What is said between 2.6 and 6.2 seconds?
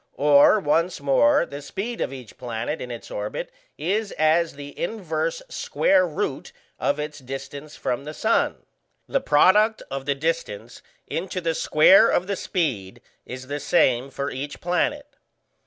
in its orbit is as the inverse square